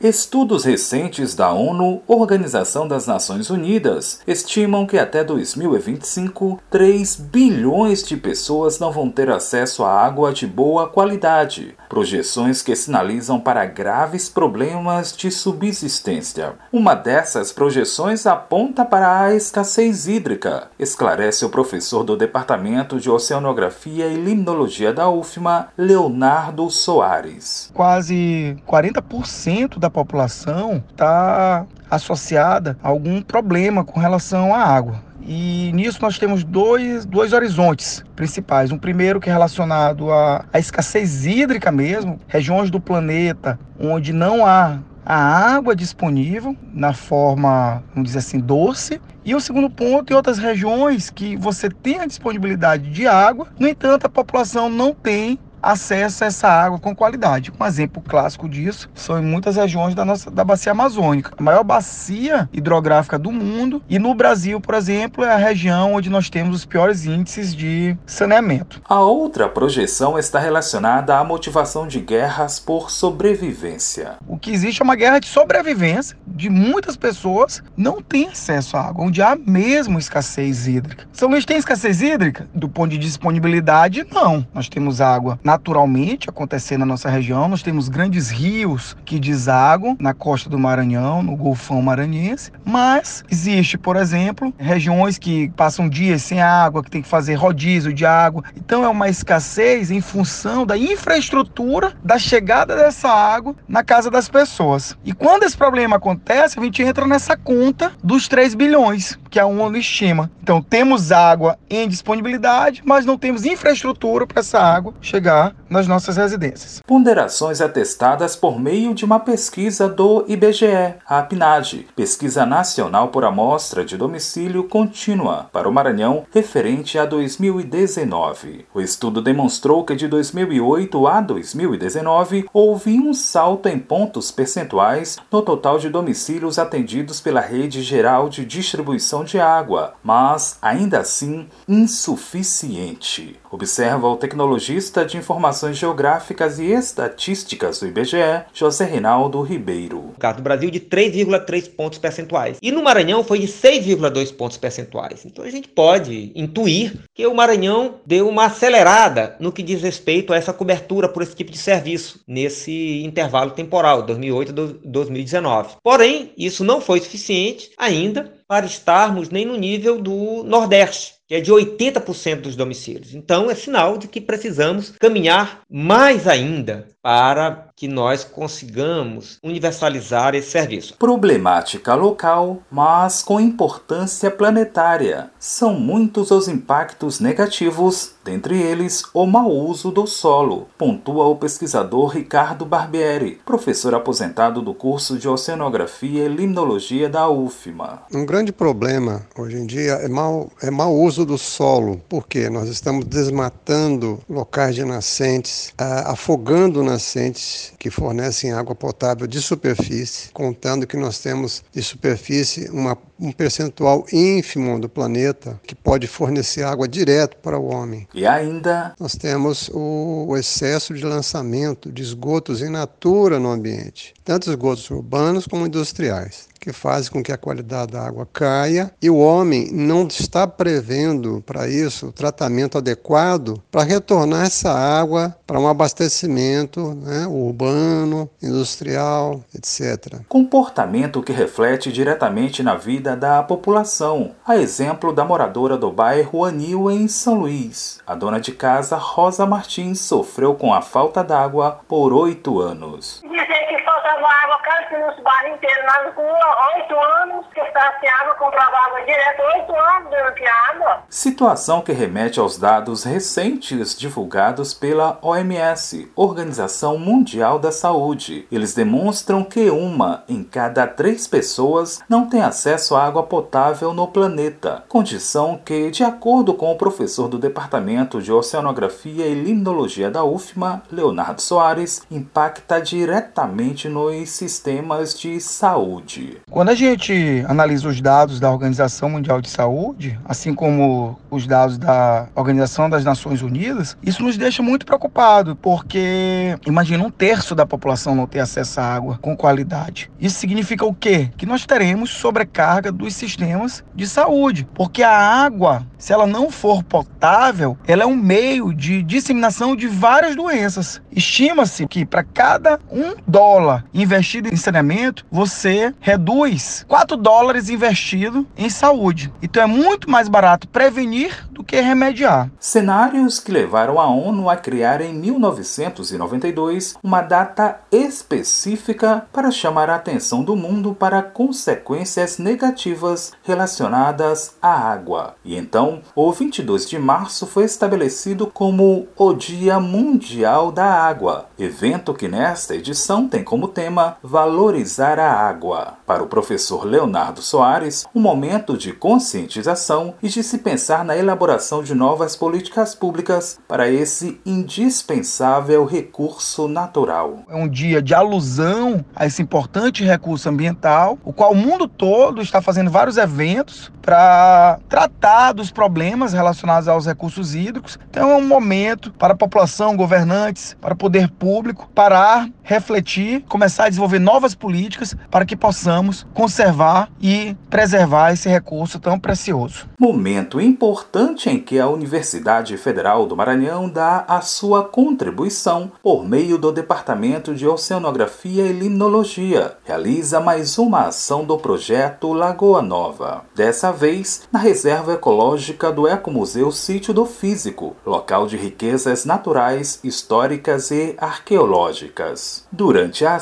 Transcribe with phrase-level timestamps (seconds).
[0.00, 8.16] Estudos recentes da ONU, Organização das Nações Unidas, estimam que até 2025, 3 bilhões de
[8.16, 11.74] pessoas não vão ter acesso a água de boa qualidade.
[11.88, 16.52] Projeções que sinalizam para graves problemas de subsistência.
[16.72, 24.06] Uma dessas projeções aponta para a escassez hídrica, esclarece o professor do Departamento de Oceanografia
[24.06, 27.72] e Limnologia da UFMA, Leonardo Soares.
[27.74, 35.02] Quase 40% da da população está associada a algum problema com relação à água.
[35.22, 38.70] E nisso nós temos dois, dois horizontes principais.
[38.70, 44.46] Um primeiro que é relacionado à, à escassez hídrica mesmo, regiões do planeta onde não
[44.46, 45.16] há a
[45.54, 49.00] água disponível na forma, vamos dizer assim, doce.
[49.24, 53.68] E o segundo ponto, em outras regiões que você tem a disponibilidade de água, no
[53.68, 57.52] entanto, a população não tem acesso a essa água com qualidade.
[57.58, 61.64] Um exemplo clássico disso são em muitas regiões da nossa da bacia amazônica, a maior
[61.64, 66.56] bacia hidrográfica do mundo, e no Brasil, por exemplo, é a região onde nós temos
[66.56, 68.80] os piores índices de saneamento.
[68.88, 74.16] A outra projeção está relacionada à motivação de guerras por sobrevivência.
[74.26, 78.88] O que existe é uma guerra de sobrevivência de muitas pessoas não têm acesso à
[78.88, 81.06] água, onde há mesmo escassez hídrica.
[81.12, 82.48] São Luís tem escassez hídrica?
[82.54, 84.46] Do ponto de disponibilidade, não.
[84.54, 87.48] Nós temos água naturalmente acontecendo na nossa região.
[87.48, 93.76] Nós temos grandes rios que desaguam na costa do Maranhão, no Golfão Maranhense, mas existe,
[93.76, 98.44] por exemplo, regiões que passam dias sem água, que tem que fazer rodízio de água.
[98.56, 104.28] Então é uma escassez em função da infraestrutura da chegada dessa água na casa das
[104.28, 104.96] pessoas.
[105.04, 109.46] E quando esse problema acontece, a gente entra nessa conta dos 3 bilhões, que a
[109.46, 110.30] ONU estima.
[110.42, 116.16] Então temos água em disponibilidade, mas não temos infraestrutura para essa água chegar nas nossas
[116.16, 116.82] residências.
[116.86, 123.84] Ponderações atestadas por meio de uma pesquisa do IBGE, a PNAD, Pesquisa Nacional por Amostra
[123.84, 128.66] de Domicílio Contínua, para o Maranhão, referente a 2019.
[128.74, 135.42] O estudo demonstrou que de 2008 a 2019 houve um salto em pontos percentuais no
[135.42, 143.38] total de domicílios atendidos pela rede geral de distribuição de água, mas ainda assim insuficiente.
[143.50, 145.16] Observa o tecnologista de
[145.58, 149.98] informações geográficas e estatísticas do IBGE, José Reinaldo Ribeiro.
[149.98, 152.58] O caso do Brasil de 3,3 pontos percentuais.
[152.62, 155.24] E no Maranhão foi de 6,2 pontos percentuais.
[155.24, 160.32] Então a gente pode intuir que o Maranhão deu uma acelerada no que diz respeito
[160.32, 165.76] a essa cobertura por esse tipo de serviço nesse intervalo temporal, 2008 a 2019.
[165.82, 171.40] Porém, isso não foi suficiente ainda para estarmos nem no nível do Nordeste que é
[171.40, 173.14] de 80% dos domicílios.
[173.14, 180.50] Então, é sinal de que precisamos caminhar mais ainda para que nós consigamos universalizar esse
[180.50, 180.96] serviço.
[180.98, 185.30] Problemática local, mas com importância planetária.
[185.38, 192.08] São muitos os impactos negativos, dentre eles o mau uso do solo, pontua o pesquisador
[192.08, 198.02] Ricardo Barbieri, professor aposentado do curso de Oceanografia e Limnologia da UFMA.
[198.12, 202.68] Um grande problema hoje em dia é mau, é mau uso do solo, porque nós
[202.68, 210.86] estamos desmatando locais de nascentes, afogando nascentes nascentes que fornecem água potável de superfície, contando
[210.86, 216.88] que nós temos de superfície uma, um percentual ínfimo do planeta que pode fornecer água
[216.88, 218.06] direto para o homem.
[218.14, 224.14] E ainda nós temos o, o excesso de lançamento de esgotos in natura no ambiente,
[224.24, 229.08] tanto esgotos urbanos como industriais que faz com que a qualidade da água caia e
[229.08, 235.58] o homem não está prevendo para isso o tratamento adequado para retornar essa água para
[235.58, 240.20] um abastecimento né, urbano, industrial, etc.
[240.28, 246.90] Comportamento que reflete diretamente na vida da população, a exemplo da moradora do bairro Anil
[246.90, 247.98] em São Luís.
[248.06, 253.22] A dona de casa Rosa Martins sofreu com a falta d'água por oito anos.
[253.24, 254.58] Dizer que faltava água
[254.98, 260.10] nos bairros inteiros, nas ruas, oito anos, estava sem água, comprava água direto, oito anos
[260.10, 261.02] durante água.
[261.08, 268.46] Situação que remete aos dados recentes divulgados pela OMS, Organização Mundial da Saúde.
[268.50, 274.08] Eles demonstram que uma em cada três pessoas não tem acesso à água potável no
[274.08, 280.24] planeta, condição que, de acordo com o professor do Departamento de Oceanografia e Limnologia da
[280.24, 286.40] UFMA, Leonardo Soares, impacta diretamente no nos sistemas de saúde.
[286.48, 291.76] Quando a gente analisa os dados da Organização Mundial de Saúde, assim como os dados
[291.76, 297.66] da Organização das Nações Unidas, isso nos deixa muito preocupado, porque imagina um terço da
[297.66, 300.08] população não ter acesso à água com qualidade.
[300.20, 301.30] Isso significa o quê?
[301.36, 306.84] Que nós teremos sobrecarga dos sistemas de saúde, porque a água, se ela não for
[306.84, 311.02] potável, ela é um meio de disseminação de várias doenças.
[311.10, 318.68] Estima-se que para cada um dólar investido em saneamento, você reduz 4 dólares investido em
[318.68, 319.32] saúde.
[319.42, 322.50] Então é muito mais barato prevenir do que remediar.
[322.60, 329.96] Cenários que levaram a ONU a criar em 1992 uma data específica para chamar a
[329.96, 335.34] atenção do mundo para consequências negativas relacionadas à água.
[335.44, 342.14] E então, o 22 de março foi estabelecido como o Dia Mundial da Água, evento
[342.14, 345.98] que nesta edição tem como tema Valorizar a Água.
[346.04, 351.80] Para o professor Leonardo Soares, um momento de conscientização e de se pensar na elaboração
[351.80, 357.44] de novas políticas públicas para esse indispensável recurso natural.
[357.48, 362.42] É um dia de alusão a esse importante recurso ambiental, o qual o mundo todo
[362.42, 367.98] está fazendo vários eventos para tratar dos problemas relacionados aos recursos hídricos.
[368.10, 373.86] Então é um momento para a população, governantes, para o poder público parar, refletir, começar
[373.86, 379.88] a desenvolver novas políticas para que possamos conservar e preservar esse recurso tão precioso.
[379.98, 386.56] Momento importante em que a Universidade Federal do Maranhão dá a sua contribuição por meio
[386.56, 389.76] do Departamento de Oceanografia e Limnologia.
[389.84, 393.42] Realiza mais uma ação do projeto Lagoa Nova.
[393.56, 400.92] Dessa vez, na Reserva Ecológica do Ecomuseu Sítio do Físico, local de riquezas naturais, históricas
[400.92, 402.68] e arqueológicas.
[402.70, 403.40] Durante a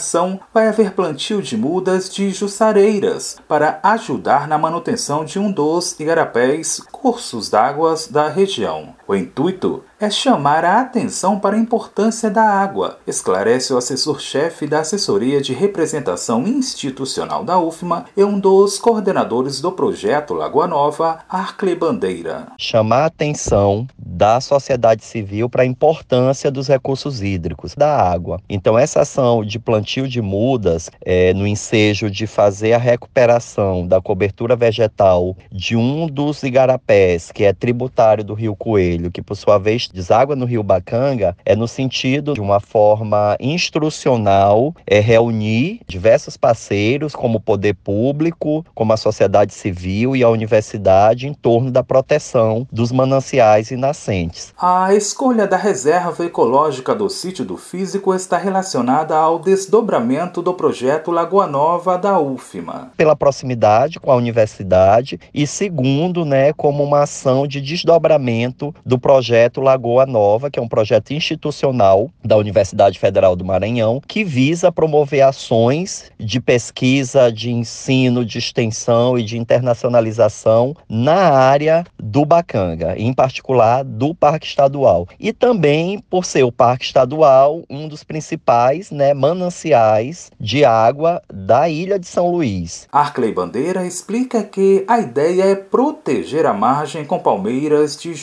[0.52, 6.80] vai haver plantio de mudas de jussareiras para ajudar na manutenção de um dos igarapés
[6.90, 8.95] cursos d'águas da região.
[9.08, 14.80] O intuito é chamar a atenção para a importância da água, esclarece o assessor-chefe da
[14.80, 21.74] Assessoria de Representação Institucional da UFMA e um dos coordenadores do projeto Lagoa Nova, Arcle
[21.76, 22.48] Bandeira.
[22.58, 28.40] Chamar a atenção da sociedade civil para a importância dos recursos hídricos, da água.
[28.48, 34.00] Então, essa ação de plantio de mudas, é, no ensejo de fazer a recuperação da
[34.00, 39.58] cobertura vegetal de um dos igarapés, que é tributário do Rio Coelho, que por sua
[39.58, 46.36] vez deságua no Rio Bacanga é no sentido de uma forma instrucional, é reunir diversos
[46.36, 51.82] parceiros, como o poder público, como a sociedade civil e a universidade, em torno da
[51.82, 54.52] proteção dos mananciais e nascentes.
[54.60, 61.10] A escolha da reserva ecológica do sítio do Físico está relacionada ao desdobramento do projeto
[61.10, 62.90] Lagoa Nova da UFMA.
[62.96, 69.60] Pela proximidade com a universidade e segundo, né, como uma ação de desdobramento do projeto
[69.60, 75.22] Lagoa Nova, que é um projeto institucional da Universidade Federal do Maranhão, que visa promover
[75.22, 83.12] ações de pesquisa, de ensino, de extensão e de internacionalização na área do Bacanga, em
[83.12, 85.08] particular do Parque Estadual.
[85.18, 91.68] E também, por ser o Parque Estadual, um dos principais né, mananciais de água da
[91.68, 92.86] ilha de São Luís.
[92.92, 98.14] Arclay Bandeira explica que a ideia é proteger a margem com palmeiras de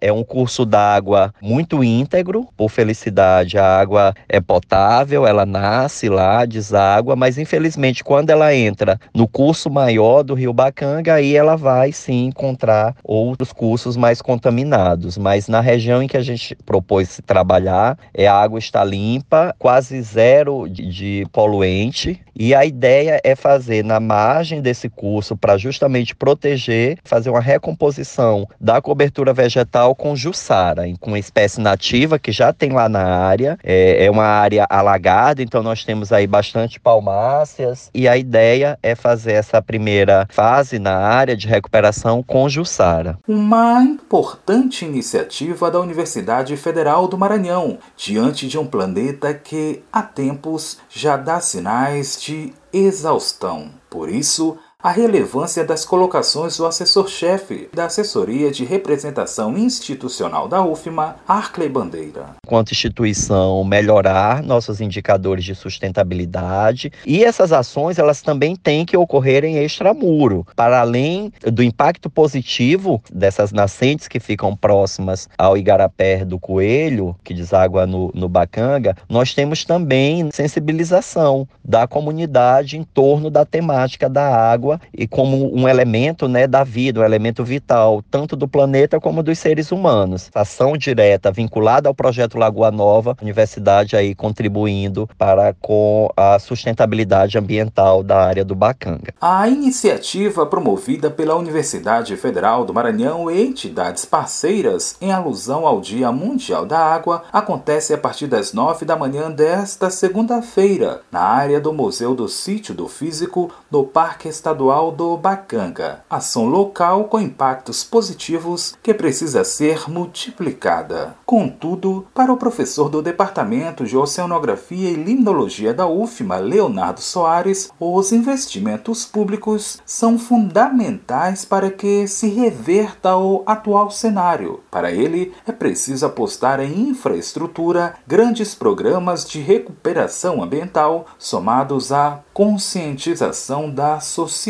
[0.00, 6.44] É um curso d'água muito íntegro, por felicidade, a água é potável, ela nasce lá,
[6.44, 11.92] deságua, mas infelizmente quando ela entra no curso maior do Rio Bacanga, aí ela vai
[11.92, 17.98] sim encontrar outros cursos mais contaminados, mas na região em que a gente propôs trabalhar,
[18.14, 23.84] é a água está limpa, quase zero de, de poluente, e a ideia é fazer
[23.84, 30.84] na margem desse curso para justamente proteger, fazer uma recomposição da cobertura vegetal com jussara,
[31.00, 33.58] com uma espécie nativa que já tem lá na área.
[33.64, 37.90] É, é uma área alagada, então nós temos aí bastante palmáceas.
[37.92, 43.18] E a ideia é fazer essa primeira fase na área de recuperação com jussara.
[43.26, 50.78] Uma importante iniciativa da Universidade Federal do Maranhão, diante de um planeta que há tempos
[50.88, 53.72] já dá sinais de de exaustão.
[53.88, 61.16] Por isso, a relevância das colocações do assessor-chefe da Assessoria de Representação Institucional da UFMA,
[61.26, 62.36] Arclay Bandeira.
[62.46, 69.44] Quanto instituição, melhorar nossos indicadores de sustentabilidade e essas ações elas também têm que ocorrer
[69.44, 76.38] em extramuro, para além do impacto positivo dessas nascentes que ficam próximas ao igarapé do
[76.38, 83.44] Coelho, que deságua no, no Bacanga, nós temos também sensibilização da comunidade em torno da
[83.44, 88.48] temática da água e como um elemento né, da vida, um elemento vital, tanto do
[88.48, 90.30] planeta como dos seres humanos.
[90.34, 97.38] Ação direta vinculada ao projeto Lagoa Nova, a universidade aí contribuindo para com a sustentabilidade
[97.38, 99.14] ambiental da área do Bacanga.
[99.20, 106.10] A iniciativa promovida pela Universidade Federal do Maranhão e entidades parceiras em alusão ao Dia
[106.12, 111.72] Mundial da Água acontece a partir das nove da manhã desta segunda-feira, na área do
[111.72, 116.02] Museu do Sítio do Físico, no Parque Estadual do Bacanga.
[116.10, 121.14] Ação local com impactos positivos que precisa ser multiplicada.
[121.24, 128.10] Contudo, para o professor do Departamento de Oceanografia e Limnologia da UFMA, Leonardo Soares, os
[128.10, 134.60] investimentos públicos são fundamentais para que se reverta o atual cenário.
[134.72, 143.70] Para ele, é preciso apostar em infraestrutura, grandes programas de recuperação ambiental, somados à conscientização
[143.70, 144.47] da sociedade.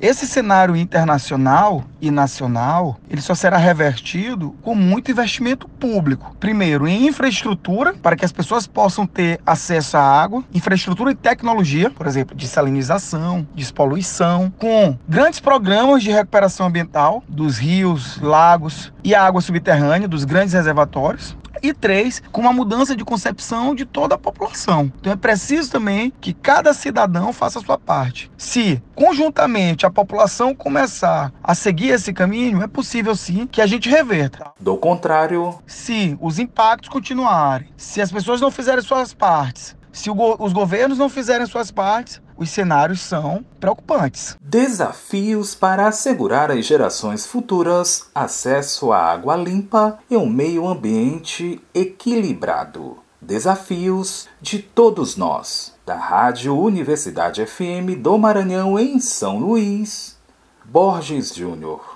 [0.00, 6.36] Esse cenário internacional e nacional, ele só será revertido com muito investimento público.
[6.40, 11.90] Primeiro, em infraestrutura, para que as pessoas possam ter acesso à água, infraestrutura e tecnologia,
[11.90, 19.14] por exemplo, de salinização, despoluição, com grandes programas de recuperação ambiental dos rios, lagos e
[19.14, 21.36] água subterrânea, dos grandes reservatórios.
[21.62, 24.92] E três, com uma mudança de concepção de toda a população.
[25.00, 28.30] Então é preciso também que cada cidadão faça a sua parte.
[28.36, 33.88] Se conjuntamente a população começar a seguir esse caminho, é possível sim que a gente
[33.88, 34.52] reverta.
[34.60, 40.36] Do contrário, se os impactos continuarem, se as pessoas não fizerem suas partes, se go
[40.38, 44.36] os governos não fizerem suas partes, os cenários são preocupantes.
[44.40, 52.98] Desafios para assegurar às gerações futuras acesso à água limpa e um meio ambiente equilibrado.
[53.22, 55.72] Desafios de todos nós.
[55.86, 60.18] Da Rádio Universidade FM do Maranhão em São Luís,
[60.64, 61.93] Borges Júnior.